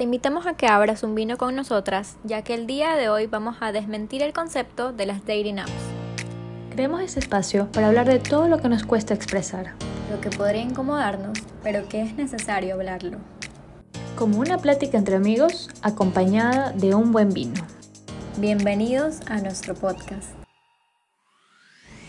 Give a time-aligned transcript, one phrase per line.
[0.00, 3.26] Te invitamos a que abras un vino con nosotras, ya que el día de hoy
[3.26, 5.70] vamos a desmentir el concepto de las dating apps.
[6.70, 9.74] Creemos ese espacio para hablar de todo lo que nos cuesta expresar.
[10.10, 13.18] Lo que podría incomodarnos, pero que es necesario hablarlo.
[14.16, 17.62] Como una plática entre amigos acompañada de un buen vino.
[18.38, 20.30] Bienvenidos a nuestro podcast.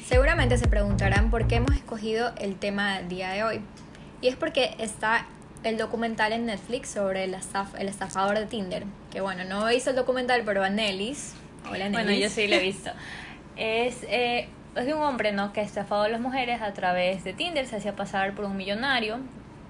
[0.08, 3.62] Seguramente se preguntarán por qué hemos escogido el tema del día de hoy.
[4.22, 5.26] Y es porque está
[5.64, 7.36] el documental en Netflix sobre el,
[7.78, 8.84] el estafador de Tinder.
[9.12, 11.34] Que bueno, no hizo el documental, pero a Nellis.
[11.70, 11.92] Hola, Nellis.
[11.92, 12.92] Bueno, yo sí lo he visto.
[13.56, 15.54] es, eh, es de un hombre, ¿no?
[15.54, 17.68] Que estafado a las mujeres a través de Tinder.
[17.68, 19.20] Se hacía pasar por un millonario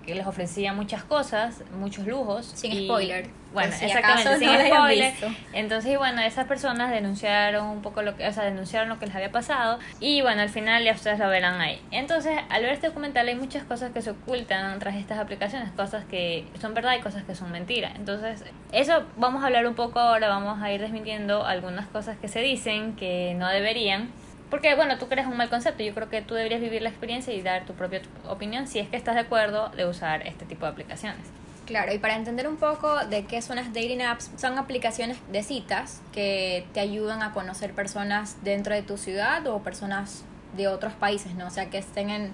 [0.05, 2.51] que les ofrecía muchas cosas, muchos lujos.
[2.55, 3.29] Sin spoiler.
[3.53, 5.13] Bueno, exactamente, sin spoiler.
[5.53, 9.15] Entonces, bueno, esas personas denunciaron un poco lo que, o sea, denunciaron lo que les
[9.15, 9.79] había pasado.
[9.99, 11.81] Y bueno, al final ya ustedes lo verán ahí.
[11.91, 16.05] Entonces, al ver este documental hay muchas cosas que se ocultan tras estas aplicaciones, cosas
[16.05, 17.91] que son verdad y cosas que son mentira.
[17.95, 22.27] Entonces, eso vamos a hablar un poco ahora, vamos a ir desmintiendo algunas cosas que
[22.27, 24.09] se dicen que no deberían
[24.51, 25.81] porque, bueno, tú crees un mal concepto.
[25.81, 28.89] Yo creo que tú deberías vivir la experiencia y dar tu propia opinión si es
[28.89, 31.25] que estás de acuerdo de usar este tipo de aplicaciones.
[31.65, 35.41] Claro, y para entender un poco de qué son las dating apps, son aplicaciones de
[35.41, 40.25] citas que te ayudan a conocer personas dentro de tu ciudad o personas
[40.57, 41.47] de otros países, ¿no?
[41.47, 42.31] O sea, que estén en,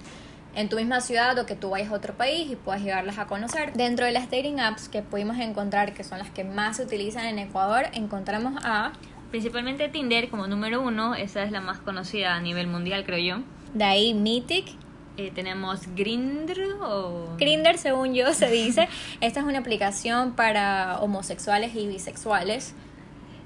[0.56, 3.26] en tu misma ciudad o que tú vayas a otro país y puedas llegarlas a
[3.26, 3.74] conocer.
[3.74, 7.26] Dentro de las dating apps que pudimos encontrar, que son las que más se utilizan
[7.26, 8.92] en Ecuador, encontramos a
[9.30, 13.42] Principalmente Tinder como número uno, esa es la más conocida a nivel mundial, creo yo.
[13.74, 14.66] De ahí Mythic.
[15.18, 17.34] Eh, tenemos Grindr o...
[17.38, 18.88] Grindr, según yo, se dice.
[19.20, 22.74] Esta es una aplicación para homosexuales y bisexuales.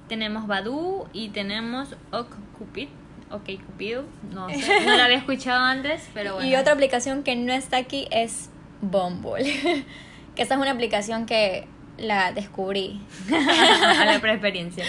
[0.06, 2.88] Tenemos Badoo y tenemos OkCupid.
[3.30, 6.46] Ok, Cupido, no sé, no la había escuchado antes, pero bueno.
[6.46, 8.50] Y otra aplicación que no está aquí es
[8.82, 9.44] Bumble,
[10.36, 13.00] que esta es una aplicación que la descubrí.
[13.32, 14.84] a la preexperiencia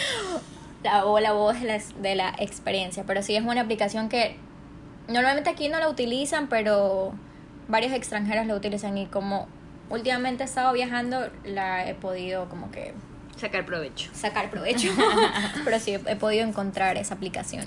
[1.06, 3.04] o la voz de la, de la experiencia.
[3.06, 4.38] Pero sí es una aplicación que
[5.08, 7.14] normalmente aquí no la utilizan, pero
[7.68, 9.48] varios extranjeros la utilizan y como
[9.90, 12.94] últimamente he estado viajando, la he podido como que...
[13.38, 14.10] Sacar provecho.
[14.14, 14.92] Sacar provecho.
[15.66, 17.66] pero sí, he podido encontrar esa aplicación.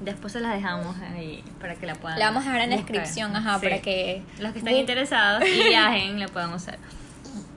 [0.00, 2.18] Después se la dejamos ahí para que la puedan.
[2.18, 5.62] La vamos a dejar en la descripción, ajá, para que los que estén interesados y
[5.68, 6.78] viajen la puedan usar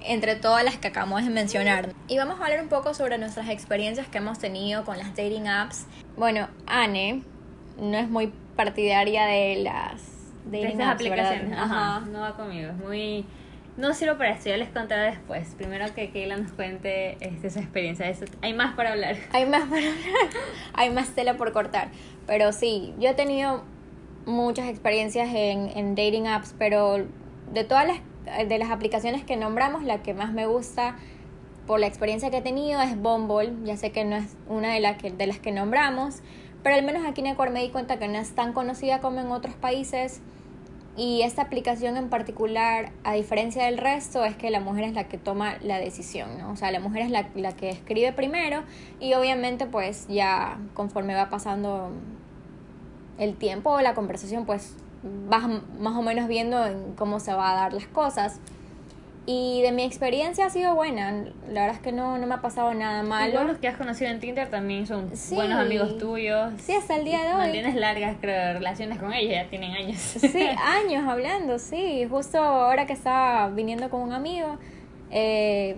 [0.01, 1.93] entre todas las que acabamos de mencionar.
[2.07, 5.47] Y vamos a hablar un poco sobre nuestras experiencias que hemos tenido con las dating
[5.47, 5.85] apps.
[6.15, 7.23] Bueno, Anne
[7.79, 10.01] no es muy partidaria de las
[10.45, 11.57] dating apps, aplicaciones.
[11.57, 12.69] Ajá, no va conmigo.
[12.69, 13.25] Es muy
[13.77, 15.53] no sirvo para esto, ya les contaré después.
[15.55, 18.11] Primero que Keila nos cuente este, esa experiencia.
[18.41, 19.15] hay más para hablar.
[19.31, 19.93] Hay más para hablar.
[20.73, 21.89] hay más tela por cortar.
[22.25, 23.63] Pero sí, yo he tenido
[24.25, 27.05] muchas experiencias en, en dating apps, pero
[27.53, 27.99] de todas las
[28.47, 30.95] de las aplicaciones que nombramos, la que más me gusta
[31.67, 33.53] por la experiencia que he tenido es Bumble.
[33.63, 36.21] Ya sé que no es una de, las que, de las que nombramos,
[36.63, 39.19] pero al menos aquí en Ecuador me di cuenta que no es tan conocida como
[39.19, 40.21] en otros países.
[40.95, 45.03] Y esta aplicación en particular, a diferencia del resto, es que la mujer es la
[45.03, 46.51] que toma la decisión, ¿no?
[46.51, 48.63] O sea, la mujer es la, la que escribe primero
[48.99, 51.91] y obviamente pues ya conforme va pasando
[53.19, 54.75] el tiempo o la conversación, pues
[55.29, 55.47] vas
[55.79, 56.63] más o menos viendo
[56.95, 58.39] cómo se va a dar las cosas.
[59.29, 61.11] Y de mi experiencia ha sido buena.
[61.49, 63.43] La verdad es que no, no me ha pasado nada malo.
[63.43, 66.53] los que has conocido en Tinder también son buenos amigos tuyos.
[66.59, 67.51] Sí, hasta el día de hoy.
[67.51, 69.97] Tienes largas relaciones con ellos, ya tienen años.
[69.97, 72.07] Sí, años hablando, sí.
[72.09, 74.59] Justo ahora que estaba viniendo con un amigo,
[75.11, 75.75] eh,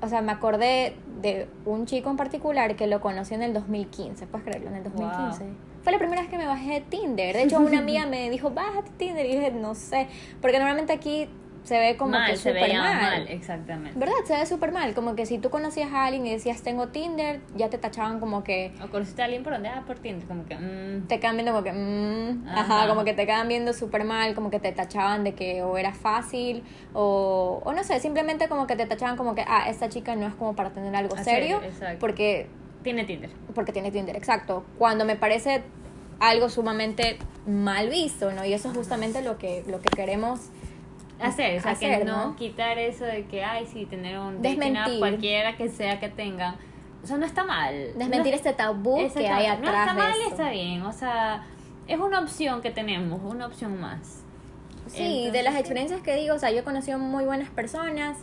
[0.00, 4.26] o sea, me acordé de un chico en particular que lo conocí en el 2015.
[4.26, 4.70] ¿Puedes creerlo?
[4.70, 5.44] En el 2015.
[5.82, 7.34] Fue la primera vez que me bajé de Tinder.
[7.34, 9.26] De hecho, una amiga me dijo, bájate Tinder.
[9.26, 10.08] Y dije, no sé.
[10.40, 11.28] Porque normalmente aquí
[11.64, 13.00] se ve como que súper mal.
[13.00, 13.28] mal.
[13.28, 13.98] Exactamente.
[13.98, 14.14] ¿Verdad?
[14.24, 14.94] Se ve súper mal.
[14.94, 18.42] Como que si tú conocías a alguien y decías, tengo Tinder, ya te tachaban como
[18.42, 18.72] que...
[18.82, 20.26] O conociste a alguien por donde, ah, por Tinder.
[20.26, 21.06] Como que, mm.
[21.06, 22.88] Te quedan viendo como que, mm, ajá.
[22.88, 25.92] como que te quedan viendo súper mal, como que te tachaban de que o era
[25.92, 30.16] fácil, o, o no sé, simplemente como que te tachaban como que, ah, esta chica
[30.16, 31.60] no es como para tener algo serio.
[31.62, 31.98] Exacto.
[32.00, 32.48] Porque
[32.82, 33.30] tiene Tinder.
[33.54, 34.64] Porque tiene Tinder, exacto.
[34.78, 35.62] Cuando me parece
[36.20, 38.44] algo sumamente mal visto, ¿no?
[38.44, 40.40] Y eso es justamente lo que, lo que queremos
[41.20, 44.98] hacer, o sea, que no, quitar eso de que, ay, sí, tener un Desmentir.
[44.98, 46.56] cualquiera que sea que tengan.
[47.02, 47.74] O sea, no está mal.
[47.96, 49.72] Desmentir este tabú que hay atrás.
[49.72, 50.82] No está mal y está bien.
[50.82, 51.44] O sea,
[51.88, 54.22] es una opción que tenemos, una opción más.
[54.86, 58.18] Sí, de las experiencias que digo, o sea, yo he conocido muy buenas personas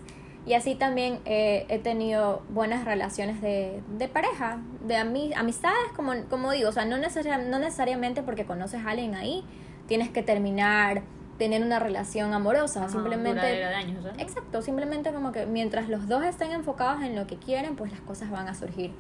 [0.46, 6.52] y así también eh, he tenido buenas relaciones de, de pareja, de amistades, como, como
[6.52, 9.44] digo, o sea, no, no necesariamente porque conoces a alguien ahí,
[9.88, 11.04] tienes que terminar
[11.40, 13.46] tener una relación amorosa, Ajá, simplemente...
[13.46, 14.10] de años, ¿no?
[14.22, 18.02] Exacto, simplemente como que mientras los dos estén enfocados en lo que quieren, pues las
[18.02, 18.92] cosas van a surgir,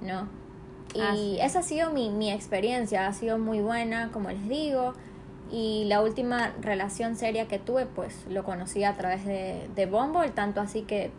[0.00, 0.26] ¿no?
[0.94, 4.94] Y esa ha sido mi, mi experiencia, ha sido muy buena, como les digo.
[5.50, 10.30] Y la última relación seria que tuve, pues lo conocí a través de, de Bumble,
[10.30, 11.12] tanto así que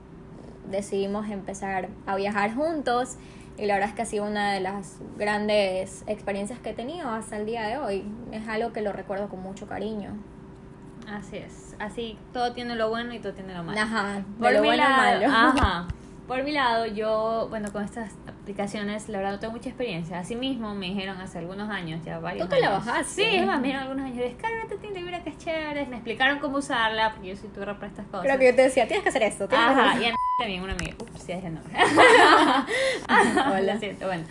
[0.69, 3.17] decidimos empezar a viajar juntos.
[3.57, 7.09] Y la verdad es que ha sido una de las grandes experiencias que he tenido
[7.09, 8.03] hasta el día de hoy.
[8.31, 10.11] Es algo que lo recuerdo con mucho cariño.
[11.09, 11.75] Así es.
[11.79, 13.79] Así, todo tiene lo bueno y todo tiene lo malo.
[13.79, 15.27] Ajá, Por lo mi bueno lado, malo.
[15.27, 15.87] ajá.
[16.27, 18.11] Por mi lado, yo, bueno, con estas
[18.45, 20.19] aplicaciones, la verdad no tengo mucha experiencia.
[20.19, 23.23] Asimismo, me dijeron hace algunos años, ya varios Tú te la bajaste.
[23.23, 25.87] Sí, es más, me dijeron algunos años, descárgate Tinder, mira que es chévere.
[25.87, 28.21] Me explicaron cómo usarla, porque yo soy turra para estas cosas.
[28.21, 29.47] Creo que yo te decía, tienes que hacer esto.
[29.47, 30.03] tienes que hacer Ajá, esto".
[30.03, 30.93] y a también una amiga.
[31.01, 31.73] Ups, sí, es el nombre.
[33.09, 33.73] Hola.
[33.73, 34.23] Lo siento, bueno.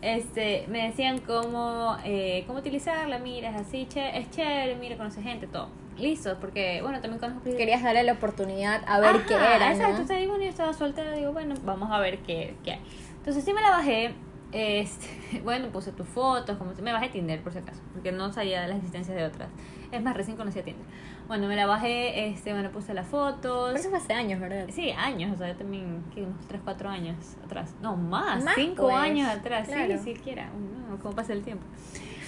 [0.00, 5.20] Este, me decían cómo, eh, cómo utilizarla, mira, es así, che, es chévere, mira, conoce
[5.20, 5.68] gente, todo.
[5.98, 7.56] Listo, porque, bueno, también conozco...
[7.56, 9.88] Querías darle la oportunidad a ver Ajá, qué era, Exacto, ¿no?
[9.88, 12.80] entonces, bueno, yo estaba soltera, digo, bueno, vamos a ver qué, qué hay.
[13.28, 14.14] Entonces sí me la bajé,
[14.52, 18.62] este, bueno, puse tus fotos, como me bajé Tinder por si acaso, porque no sabía
[18.62, 19.50] de la existencia de otras.
[19.92, 20.86] Es más, recién conocía Tinder.
[21.26, 23.72] Bueno, me la bajé, este, bueno, puse las fotos.
[23.74, 24.64] Pero eso fue hace años, ¿verdad?
[24.70, 27.74] Sí, años, o sea, yo también, que unos 3, 4 años atrás.
[27.82, 29.98] No, más, Más, 5 pues, años atrás, claro.
[29.98, 30.48] sí, siquiera.
[30.88, 31.66] No, cómo pasa el tiempo.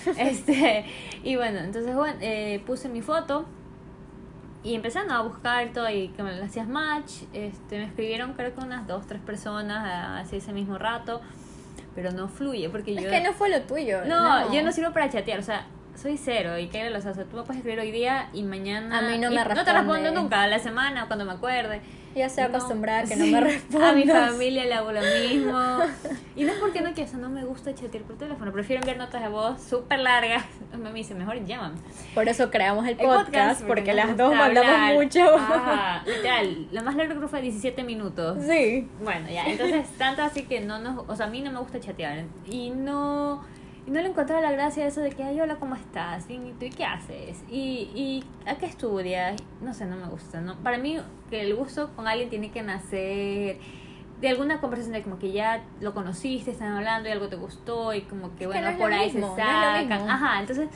[0.19, 0.85] este,
[1.25, 3.47] y bueno, entonces, bueno, eh, puse mi foto
[4.63, 7.23] y empezaron a buscar todo y que me le hacías match.
[7.33, 11.21] Este, me escribieron creo que unas 2, 3 personas así ese mismo rato,
[11.95, 13.11] pero no fluye porque Es yo...
[13.11, 14.05] que no fue lo tuyo.
[14.05, 15.67] No, yo no sirvo para chatear, o sea,
[16.01, 19.03] soy cero y que o sea, tú me puedes escribir hoy día y mañana A
[19.03, 19.73] mí no me No te responde.
[19.73, 21.81] respondo nunca, a la semana o cuando me acuerde.
[22.15, 25.59] Ya No, a que no me A mi familia le hago lo mismo.
[27.01, 29.59] Y no es porque no me gusta chatear por teléfono, prefiero enviar notas de voz
[29.63, 30.45] súper largas.
[30.79, 31.77] Me dice, mejor llámame.
[32.15, 34.95] Por eso creamos el El podcast, porque, nos las dos mandamos hablar.
[34.95, 35.35] mucho.
[35.35, 38.45] Ajá, literal, la más creo que fue 17 minutos.
[38.45, 38.87] Sí.
[39.03, 41.81] Bueno, ya, entonces tanto así que no nos, o sea, a mí no me gusta
[41.81, 43.43] chatear y no
[43.87, 46.29] y no le encontraba la gracia eso de que, ay, hola, ¿cómo estás?
[46.29, 47.43] ¿Y tú y qué haces?
[47.49, 49.41] ¿Y, y a qué estudias?
[49.63, 50.57] No sé, no me gusta, ¿no?
[50.57, 50.99] Para mí
[51.31, 53.59] que el gusto con alguien tiene que nacer
[54.21, 57.95] de alguna conversación de como que ya lo conociste, están hablando y algo te gustó
[57.95, 59.93] y como que, Es que bueno, no por ahí mismo, se sacan.
[60.09, 60.69] Ajá, entonces...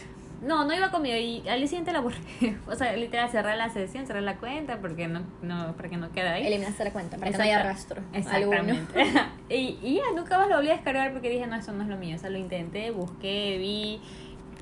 [0.42, 2.18] No, no iba conmigo y al día siguiente la borré.
[2.66, 6.10] O sea, literal, cerré la sesión, cerré la cuenta porque no, no, para que no
[6.12, 6.46] quede ahí.
[6.46, 8.02] Eliminaste la cuenta para que no haya rastro.
[8.30, 8.74] alguno.
[8.74, 9.06] Exactamente.
[9.48, 11.88] y, y ya, nunca más lo volví a descargar porque dije, no, eso no es
[11.88, 12.16] lo mío.
[12.16, 14.02] O sea, lo intenté, busqué, vi,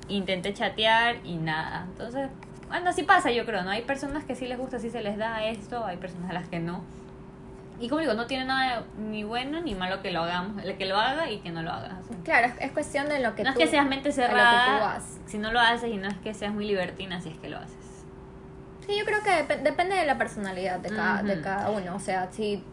[0.07, 1.85] intenté chatear y nada.
[1.91, 2.29] Entonces,
[2.69, 3.71] bueno, así pasa, yo creo, ¿no?
[3.71, 6.47] Hay personas que sí les gusta, sí se les da esto, hay personas a las
[6.47, 6.81] que no.
[7.83, 10.85] Y como digo, no tiene nada ni bueno ni malo que lo hagamos, el que
[10.85, 11.99] lo haga y que no lo haga.
[12.23, 13.59] Claro, es- es cuestión de lo que no tú...
[13.59, 16.65] es que seas mente cerrada, si no lo haces, y no es que seas muy
[16.65, 18.05] libertina si es que lo haces.
[18.87, 21.93] Sí, yo creo que dep- depende de la personalidad de cada, de cada uno.
[21.95, 22.63] O sea, si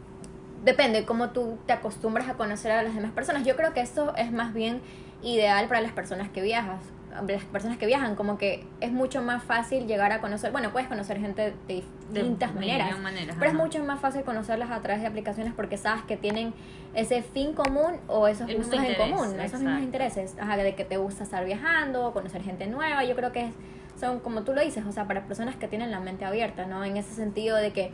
[0.64, 3.44] depende cómo tú te acostumbras a conocer a las demás personas.
[3.44, 4.80] Yo creo que esto es más bien
[5.22, 6.82] ideal para las personas que viajas.
[7.26, 10.52] Las personas que viajan, como que es mucho más fácil llegar a conocer.
[10.52, 12.98] Bueno, puedes conocer gente de distintas maneras.
[13.00, 16.54] maneras, Pero es mucho más fácil conocerlas a través de aplicaciones porque sabes que tienen
[16.94, 20.36] ese fin común o esos El gustos en común, esos mismos intereses.
[20.40, 23.04] Ajá, de que te gusta estar viajando, conocer gente nueva.
[23.04, 23.54] Yo creo que es-
[23.98, 26.84] son, como tú lo dices, o sea, para personas que tienen la mente abierta, ¿no?
[26.84, 27.90] En ese sentido de que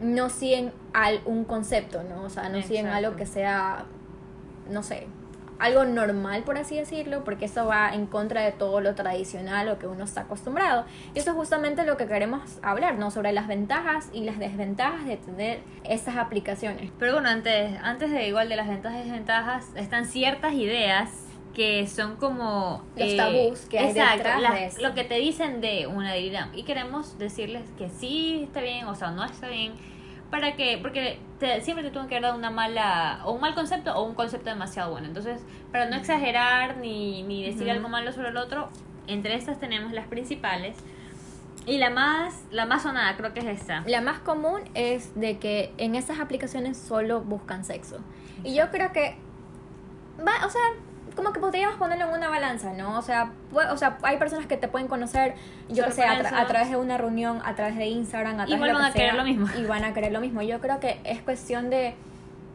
[0.00, 2.22] no siguen al, un concepto, ¿no?
[2.24, 3.84] O sea, no siguen algo que sea,
[4.70, 5.06] no sé,
[5.58, 9.78] algo normal, por así decirlo, porque eso va en contra de todo lo tradicional o
[9.78, 10.84] que uno está acostumbrado.
[11.14, 13.10] Y eso es justamente lo que queremos hablar, ¿no?
[13.10, 16.90] Sobre las ventajas y las desventajas de tener estas aplicaciones.
[16.98, 21.24] Pero bueno, antes, antes de igual de las ventajas y desventajas, están ciertas ideas
[21.54, 24.80] que son como Los tabús que hay exacto, detrás las- de eso.
[24.80, 28.94] lo que te dicen de una deidad y queremos decirles que sí está bien o
[28.94, 29.72] sea no está bien
[30.30, 33.94] para que porque te- siempre te tuvo que dar una mala o un mal concepto
[33.94, 35.06] o un concepto demasiado bueno.
[35.06, 35.40] Entonces
[35.72, 38.68] para no exagerar ni, ni decir algo malo sobre el otro
[39.06, 40.76] entre estas tenemos las principales.
[41.66, 43.82] Y la más la más sonada creo que es esta.
[43.86, 47.98] La más común es de que en esas aplicaciones solo buscan sexo.
[48.44, 49.16] Y yo creo que
[50.26, 50.62] va, o sea,
[51.18, 52.96] como que podríamos ponerlo en una balanza, ¿no?
[52.98, 55.34] O sea, pu- o sea, hay personas que te pueden conocer,
[55.68, 58.46] yo que sé, a, tra- a través de una reunión, a través de Instagram, a
[58.46, 59.46] través Igual de lo van que a querer sea, lo mismo.
[59.58, 60.40] Y van a querer lo mismo.
[60.42, 61.94] Yo creo que es cuestión de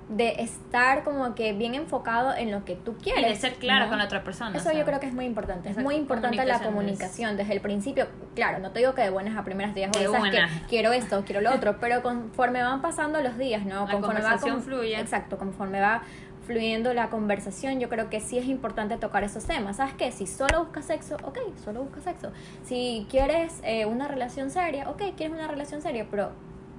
[0.10, 3.24] de estar como que bien enfocado en lo que tú quieres.
[3.26, 3.90] Y de ser claro ¿no?
[3.90, 4.52] con la otra persona.
[4.52, 5.70] Eso o sea, yo creo que es muy importante.
[5.70, 8.08] Es muy importante la comunicación desde el principio.
[8.36, 10.42] Claro, no te digo que de buenas a primeras días, De oye, ¿sabes qué?
[10.68, 13.86] quiero esto, quiero lo otro, pero conforme van pasando los días, ¿no?
[13.88, 15.00] La conforme conversación va fluye.
[15.00, 16.04] Exacto, conforme va
[16.46, 19.78] fluyendo la conversación, yo creo que sí es importante tocar esos temas.
[19.78, 20.12] ¿Sabes qué?
[20.12, 22.32] Si solo buscas sexo, ok, solo buscas sexo.
[22.64, 26.32] Si quieres eh, una relación seria, ok, quieres una relación seria, pero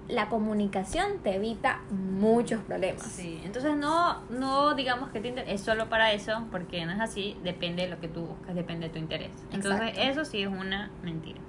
[0.08, 3.02] la comunicación te evita muchos problemas.
[3.02, 7.36] Sí, entonces no, no digamos que Tinder es solo para eso, porque no es así,
[7.42, 9.30] depende de lo que tú buscas, depende de tu interés.
[9.52, 10.00] Entonces Exacto.
[10.02, 11.40] eso sí es una mentira.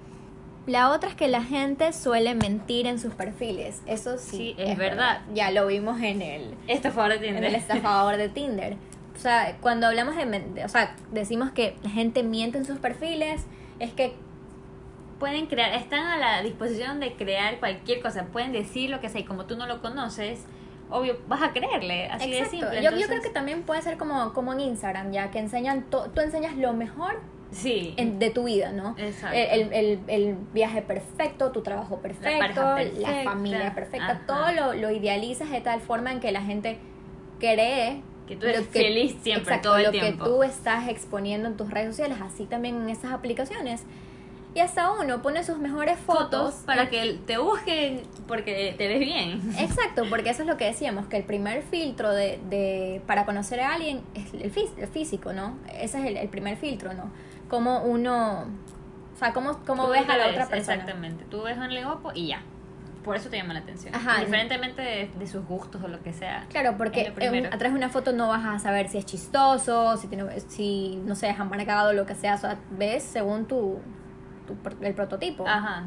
[0.68, 3.82] La otra es que la gente suele mentir en sus perfiles.
[3.86, 5.22] Eso sí, Sí, es verdad.
[5.34, 7.44] Ya lo vimos en el, fue de en Tinder.
[7.46, 8.78] el estafador de Tinder.
[9.16, 12.80] O sea, cuando hablamos de, de- o sea, decimos que la gente miente en sus
[12.80, 13.46] perfiles,
[13.80, 14.14] es que
[15.20, 19.22] Pueden crear, están a la disposición de crear cualquier cosa, pueden decir lo que sea
[19.22, 20.42] y como tú no lo conoces,
[20.90, 22.58] obvio, vas a creerle, así de Exacto.
[22.60, 22.84] simple.
[22.84, 26.10] Yo, yo creo que también puede ser como, como en Instagram, ya que enseñan, to-
[26.14, 28.96] tú enseñas lo mejor Sí, en- de tu vida, ¿no?
[28.98, 29.38] Exacto.
[29.38, 33.24] El, el, el- viaje perfecto, tu trabajo perfecto, la, perfecta.
[33.24, 34.22] familia perfecta, Ajá.
[34.26, 36.78] todo lo, lo idealizas de tal forma en que la gente
[37.40, 40.24] cree Que tú eres feliz siempre, exacto, todo el lo tiempo.
[40.24, 43.84] que tú estás exponiendo en tus redes sociales, así también en esas aplicaciones.
[44.56, 49.00] Y hasta uno pone sus mejores fotos, fotos para que te busquen porque te ves
[49.02, 49.42] bien.
[49.60, 53.60] Exacto, porque eso es lo que decíamos, que el primer filtro de, de para conocer
[53.60, 55.58] a alguien es el, el físico, ¿no?
[55.78, 57.12] Ese es el, el primer filtro, ¿no?
[57.56, 58.42] Cómo uno,
[59.14, 60.74] o sea, cómo, cómo ves a la ves, otra persona.
[60.76, 62.42] Exactamente, tú ves a un guapo y ya.
[63.04, 63.96] Por eso te llama la atención.
[63.96, 64.16] Ajá.
[64.18, 66.46] Indiferentemente de, de sus gustos o lo que sea.
[66.50, 67.48] Claro, porque Es lo en- primero.
[67.48, 71.02] a través de una foto no vas a saber si es chistoso, si tiene, si
[71.06, 73.80] no sé, es amargado, lo que sea, o sea, ves según tu,
[74.82, 75.48] el prototipo.
[75.48, 75.84] Ajá.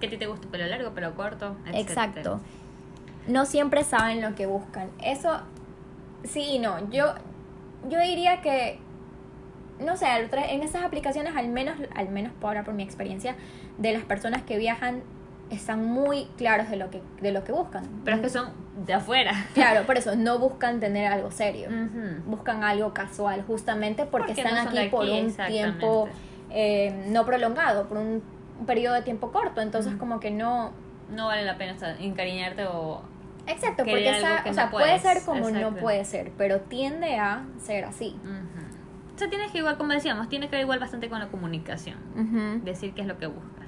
[0.00, 1.56] Que a ti te gusta pelo largo, pelo corto.
[1.72, 2.40] Exacto.
[3.26, 4.90] No siempre saben lo que buscan.
[5.02, 5.40] Eso,
[6.24, 6.90] sí y no.
[6.90, 7.14] Yo,
[7.88, 8.80] yo diría que,
[9.78, 13.36] no sé, en esas aplicaciones, al menos, al menos hablar por mi experiencia,
[13.78, 15.02] de las personas que viajan,
[15.50, 17.84] están muy claros de lo que, de lo que buscan.
[18.04, 18.50] Pero es que son
[18.84, 19.32] de afuera.
[19.54, 21.68] Claro, por eso, no buscan tener algo serio.
[22.26, 26.08] Buscan algo casual, justamente porque, Porque están no aquí, por un tiempo
[26.50, 28.22] eh, no prolongado, por un,
[28.58, 29.60] un periodo de tiempo corto.
[29.60, 30.72] Entonces, como que no,
[31.10, 33.02] No vale la pena encariñarte o...
[33.46, 37.44] Exacto, porque esa, o no sea, puede ser como no puede ser, pero tiende a
[37.62, 38.16] ser así.
[39.16, 41.96] O sea, tienes que igual, como decíamos, tiene que ver igual bastante con la comunicación.
[42.64, 43.66] Decir qué es lo que buscas.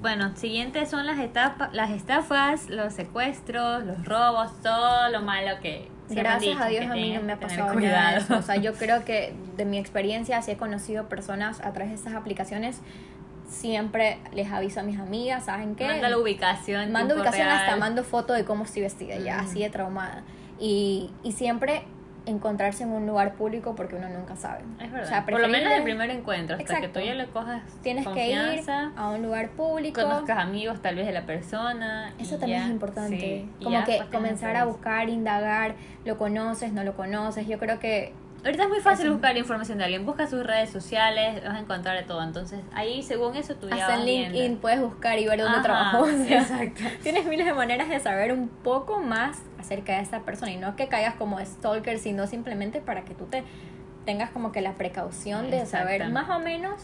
[0.00, 5.88] Bueno, siguientes son las, etapa, las estafas, los secuestros, los robos, todo lo malo que...
[6.08, 8.36] Gracias dicho a Dios a mí no me ha pasado nada eso.
[8.38, 11.96] O sea, yo creo que de mi experiencia, si he conocido personas a través de
[11.96, 12.80] estas aplicaciones,
[13.48, 15.88] siempre les aviso a mis amigas, ¿saben qué?
[15.88, 16.92] Manda la ubicación.
[16.92, 17.80] mando ubicación hasta real.
[17.80, 20.22] mando foto de cómo estoy vestida, ya así de traumada.
[20.60, 21.82] Y, y siempre
[22.26, 24.62] encontrarse en un lugar público porque uno nunca sabe.
[24.80, 25.06] Es verdad.
[25.06, 26.92] O sea, Por lo menos el primer encuentro, hasta Exacto.
[26.92, 28.64] que tú ya le cojas Tienes que ir
[28.96, 30.00] a un lugar público.
[30.02, 32.12] conozcas amigos tal vez de la persona.
[32.18, 33.18] Eso también ya, es importante.
[33.18, 35.74] sí, Como ya que comenzar a buscar, indagar,
[36.04, 37.46] lo conoces, no lo conoces.
[37.46, 38.12] Yo creo que
[38.44, 40.04] Ahorita es muy fácil buscar información de alguien.
[40.04, 42.22] Busca sus redes sociales, vas a encontrar de todo.
[42.22, 44.60] Entonces, ahí, según eso, tú ya hasta vas en LinkedIn viendo.
[44.60, 46.00] puedes buscar y ver dónde Ajá, trabajó.
[46.02, 46.82] o sea, exacto.
[47.02, 50.74] Tienes miles de maneras de saber un poco más acerca de esa persona y no
[50.74, 53.44] que caigas como stalker, sino simplemente para que tú te
[54.04, 56.80] tengas como que la precaución de saber más o menos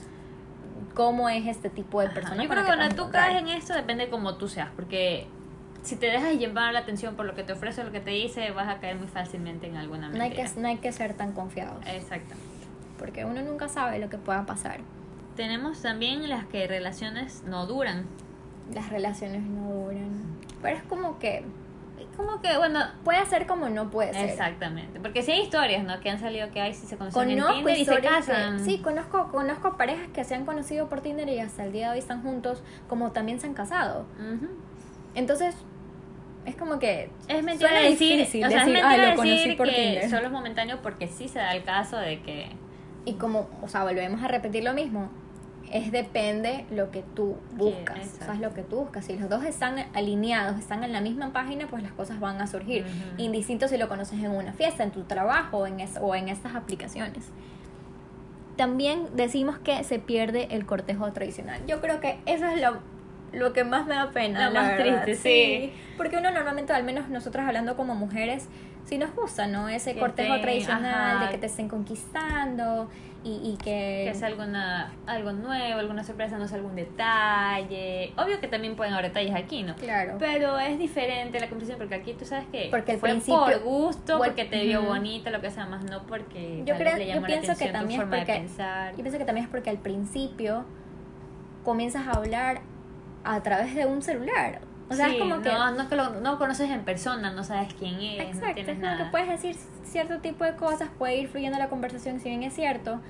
[0.94, 2.42] cómo es este tipo de persona.
[2.42, 4.68] Yo creo que cuando tú caes en esto depende de cómo tú seas.
[4.76, 5.26] Porque
[5.82, 8.10] si te dejas llevar la atención por lo que te ofrece o lo que te
[8.10, 10.48] dice, vas a caer muy fácilmente en alguna no hay, mentira.
[10.52, 12.34] que, no hay que ser tan confiados, Exacto.
[12.98, 14.80] porque uno nunca sabe lo que pueda pasar.
[15.36, 18.06] Tenemos también las que relaciones no duran.
[18.74, 20.10] Las relaciones no duran.
[20.60, 21.44] Pero es como que
[22.16, 24.28] Como que, bueno, puede ser como no puede ser.
[24.28, 24.98] exactamente.
[24.98, 26.00] Porque si hay historias, ¿no?
[26.00, 28.64] Que han salido que hay si se conocen en Conozco Tinder y se que- casan.
[28.64, 31.92] sí, conozco, conozco parejas que se han conocido por Tinder y hasta el día de
[31.92, 34.04] hoy están juntos, como también se han casado.
[34.18, 34.48] Ujú.
[35.14, 35.54] Entonces,
[36.46, 37.10] es como que.
[37.28, 39.68] Es mentira suena decir, difícil o sea, decir, es "Ah, mentira lo conocí decir por
[39.68, 40.10] que Tinder".
[40.10, 42.48] solo es momentáneo porque sí se da el caso de que
[43.04, 45.08] Y como, o sea, volvemos a repetir lo mismo.
[45.72, 48.18] Es depende lo que tú buscas.
[48.20, 49.04] o sea, es lo que tú buscas.
[49.06, 52.46] Si los dos están alineados, están en la misma página, pues las cosas van a
[52.46, 52.82] surgir.
[52.84, 53.22] Ujú.
[53.22, 56.54] Indistinto si lo conoces en una fiesta, en tu trabajo en es- o en estas
[56.54, 57.24] aplicaciones.
[58.56, 61.60] También decimos que se pierde el cortejo tradicional.
[61.66, 62.78] Yo creo que eso es lo
[63.32, 64.48] lo que más me da pena.
[64.48, 65.72] Lo la más verdad, triste, sí.
[65.96, 68.48] Porque uno normalmente, al menos nosotras hablando como mujeres,
[68.84, 69.68] sí nos gusta, ¿no?
[69.68, 71.24] Ese Que cortejo te- tradicional ajá.
[71.26, 72.88] de que te estén conquistando
[73.24, 74.04] y, y que...
[74.04, 78.12] Que es alguna, algo nuevo, alguna sorpresa, no sé, algún detalle.
[78.16, 79.74] Obvio que también pueden haber detalles aquí, ¿no?
[79.74, 80.14] Claro.
[80.18, 83.58] Pero es diferente la conversación porque aquí tú sabes que Porque al fue principio- por
[83.62, 87.14] gusto, porque te vio bonita, lo que sea, más no porque Yo creo, le yo
[87.14, 88.90] llamó la pienso que atención tu también es forma de porque pensar.
[88.92, 90.64] yo pienso que también es porque al principio
[91.64, 92.60] comienzas a hablar
[93.34, 94.60] a través de un celular.
[94.90, 97.30] O sea, Sí, es como que no, no, que lo, no lo conoces en persona,
[97.30, 99.04] no sabes quién es, no Exacto, tienes es como nada.
[99.04, 102.54] que puedes decir cierto tipo de cosas, puede ir fluyendo la conversación si bien es
[102.54, 103.00] cierto,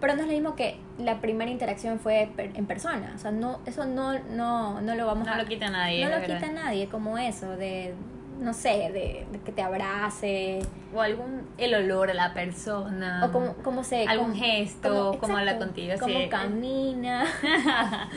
[0.00, 3.30] pero no es lo mismo que la primera interacción fue per- en persona, o sea,
[3.30, 6.04] no eso no no no lo vamos No a lo quita nadie.
[6.04, 6.38] no lo verdad.
[6.40, 7.94] quita nadie como eso de
[8.40, 10.60] no sé, de, de que te abrace
[10.94, 13.24] O algún, el olor a la persona.
[13.26, 16.28] o cómo, cómo se Algún cómo- gesto, habla exacto, contigo, cómo sí.
[16.28, 17.24] camina,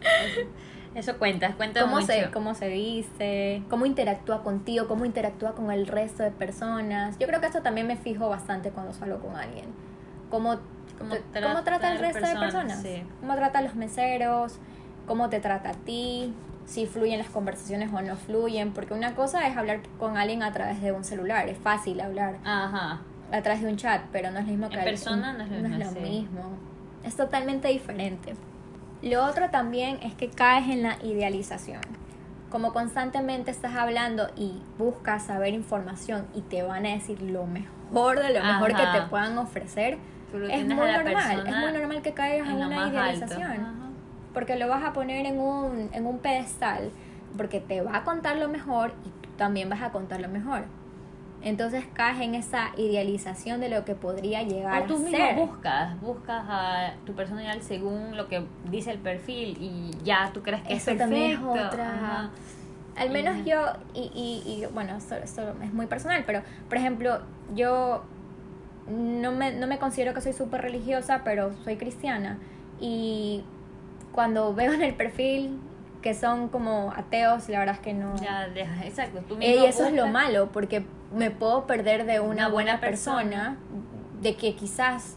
[0.94, 2.06] Eso cuenta, cuenta cómo mucho.
[2.06, 7.16] se, cómo se viste, cómo interactúa contigo, cómo interactúa con el resto de personas.
[7.18, 9.66] Yo creo que esto también me fijo bastante cuando salgo con alguien.
[10.30, 10.58] Cómo,
[10.98, 12.82] Cómo trata cómo trata el resto de personas, personas.
[12.82, 13.02] sí.
[13.20, 14.58] Cómo trata a los meseros,
[15.06, 16.34] cómo te trata a ti,
[16.66, 18.72] si fluyen las conversaciones o no fluyen.
[18.72, 22.36] Porque una cosa es hablar con alguien a través de un celular, es fácil hablar
[22.44, 23.00] Ajá.
[23.32, 25.50] a través de un chat, pero no es lo mismo que En persona no es
[25.50, 26.00] lo mismo, sí.
[26.00, 26.42] mismo.
[27.04, 28.34] Es totalmente diferente.
[29.02, 31.80] Lo otro también es que caes en la idealización.
[32.50, 38.20] Como constantemente estás hablando y buscas saber información y te van a decir lo mejor
[38.20, 38.92] de lo mejor Ajá.
[38.92, 39.98] que te puedan ofrecer,
[40.50, 41.46] es muy normal.
[41.46, 43.90] Es muy normal que caigas en, una idealización.
[44.34, 46.90] Porque lo vas a poner en un, en un pedestal,
[47.36, 50.64] porque te va a contar lo mejor y tú también vas a contar lo mejor.
[51.42, 55.36] Entonces caes en esa idealización de lo que podría llegar O tú a mismo ser.
[55.36, 60.42] buscas, buscas a tu persona ideal según lo que dice el perfil y ya tú
[60.42, 61.66] crees que Eso es también es perfecto.
[61.68, 61.94] otra.
[61.94, 62.30] Ajá.
[62.96, 63.62] Al menos yo,
[63.94, 67.20] y, y, y bueno, esto, esto es muy personal, pero por ejemplo,
[67.54, 68.02] yo
[68.88, 72.38] no me, no me considero que soy súper religiosa, pero soy cristiana.
[72.80, 73.44] Y
[74.12, 75.58] cuando veo en el perfil
[76.02, 78.16] que son como ateos, la verdad es que no.
[78.16, 78.46] Ya
[78.84, 79.20] exacto.
[79.28, 82.72] Tú Eh, y eso es lo malo, porque me puedo perder de una, Una buena,
[82.76, 83.56] buena persona, persona.
[84.22, 85.16] de que quizás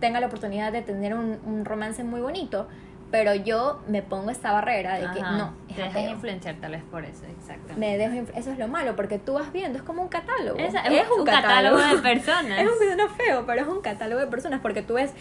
[0.00, 2.68] tenga la oportunidad de tener un, un romance muy bonito,
[3.10, 5.36] pero yo me pongo esta barrera de que Ajá.
[5.38, 6.10] no, es Te dejas ateo.
[6.10, 7.74] influenciar tal vez por eso, exacto.
[7.76, 10.58] Me dejo eso es lo malo, porque tú vas viendo, es como un catálogo.
[10.58, 12.60] Esa- es un catálogo de personas.
[12.60, 15.12] Es un video feo, pero es un catálogo de personas porque tú ves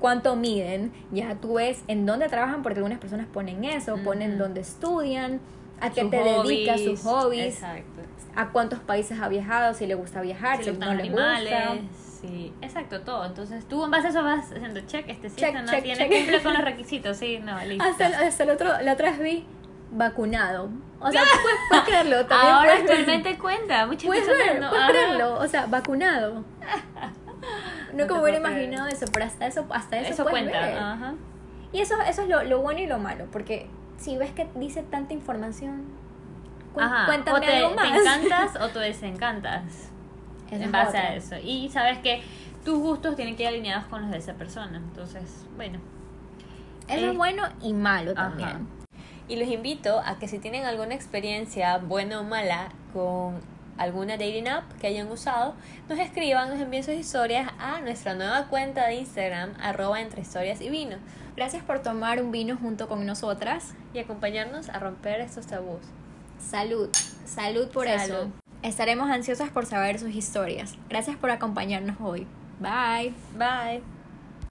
[0.00, 4.60] cuánto miden, ya tú ves en dónde trabajan, porque algunas personas ponen eso, ponen dónde
[4.60, 5.40] estudian,
[5.80, 8.00] a qué Sus te dedicas, sus hobbies, Exacto.
[8.34, 11.74] a cuántos países ha viajado, si le gusta viajar, Si si, le no le gusta.
[12.20, 13.24] Sí, exacto, todo.
[13.24, 15.82] Entonces tú en base a eso vas haciendo check, este sí, Check, este no check,
[15.84, 16.18] tiene, check.
[16.18, 17.84] cumple con los requisitos, sí, no, listo.
[17.84, 19.46] Hasta, hasta el otro, la otra vez vi
[19.92, 20.68] vacunado.
[21.00, 24.68] O sea, puedes, puedes creerlo, también Ahora puedes actualmente cuenta, muchas Puedes personas ver, no-
[24.70, 24.92] puedes ajá.
[24.92, 26.44] creerlo, o sea, vacunado.
[27.94, 28.64] No te me hubiera creer.
[28.64, 30.76] imaginado eso, pero hasta eso, hasta eso, Eso puedes cuenta, ver.
[30.78, 31.14] ajá.
[31.72, 34.82] Y eso, eso es lo, lo bueno y lo malo, porque si ves que dice
[34.82, 35.84] tanta información,
[36.74, 37.06] cu- Ajá.
[37.06, 39.90] cuéntame o te, algo te encantas o te desencantas
[40.50, 41.00] Esa en base otra.
[41.08, 41.36] a eso.
[41.42, 42.22] Y sabes que
[42.64, 44.78] tus gustos tienen que ir alineados con los de esa persona.
[44.78, 45.78] Entonces, bueno.
[46.88, 48.28] Eso Eh, es bueno y malo Ajá.
[48.30, 48.68] también.
[49.28, 53.40] Y los invito a que si tienen alguna experiencia, buena o mala, con
[53.76, 55.54] alguna dating app que hayan usado,
[55.88, 60.60] nos escriban, nos envíen sus historias a nuestra nueva cuenta de Instagram, arroba entre historias
[60.60, 60.96] y vino,
[61.36, 63.74] Gracias por tomar un vino junto con nosotras.
[63.94, 65.78] y acompañarnos a romper estos tabús.
[66.40, 66.88] Salud,
[67.26, 68.00] salud por Salud.
[68.00, 68.30] eso.
[68.62, 70.76] Estaremos ansiosas por saber sus historias.
[70.88, 72.26] Gracias por acompañarnos hoy.
[72.60, 73.14] Bye.
[73.36, 73.97] Bye.